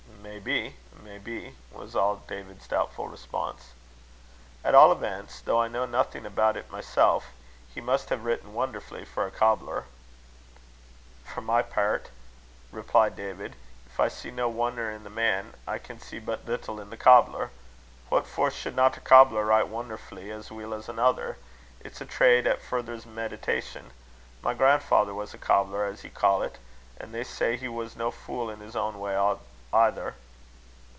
"Maybe, 0.23 0.75
maybe," 1.03 1.55
was 1.71 1.95
all 1.95 2.23
David's 2.27 2.67
doubtful 2.67 3.07
response. 3.07 3.73
"At 4.63 4.73
all 4.73 4.91
events, 4.91 5.41
though 5.41 5.61
I 5.61 5.67
know 5.67 5.85
nothing 5.85 6.25
about 6.25 6.55
it 6.55 6.71
myself, 6.71 7.31
he 7.73 7.81
must 7.81 8.09
have 8.09 8.23
written 8.23 8.53
wonderfully 8.53 9.03
for 9.03 9.25
a 9.25 9.31
cobbler." 9.31 9.85
"For 11.25 11.41
my 11.41 11.61
pairt," 11.61 12.09
replied 12.71 13.15
David, 13.17 13.55
"if 13.85 13.99
I 13.99 14.07
see 14.07 14.31
no 14.31 14.47
wonder 14.47 14.89
in 14.89 15.03
the 15.03 15.09
man, 15.09 15.53
I 15.67 15.77
can 15.77 15.99
see 15.99 16.17
but 16.17 16.45
little 16.45 16.79
in 16.79 16.91
the 16.91 16.97
cobbler. 16.97 17.51
What 18.09 18.25
for 18.25 18.49
shouldna 18.49 18.85
a 18.97 19.01
cobbler 19.01 19.45
write 19.45 19.67
wonnerfully, 19.67 20.31
as 20.31 20.51
weel 20.51 20.73
as 20.73 20.87
anither? 20.87 21.37
It's 21.81 21.99
a 22.01 22.05
trade 22.05 22.47
'at 22.47 22.61
furthers 22.61 23.05
meditation. 23.05 23.91
My 24.41 24.53
grandfather 24.53 25.13
was 25.13 25.33
a 25.33 25.37
cobbler, 25.39 25.83
as 25.85 26.03
ye 26.05 26.09
ca't; 26.09 26.57
an' 26.99 27.11
they 27.11 27.23
say 27.25 27.57
he 27.57 27.67
was 27.67 27.95
no 27.97 28.11
fule 28.11 28.49
in 28.49 28.59
his 28.61 28.75
ain 28.75 28.97
way 28.97 29.15
either." 29.73 30.15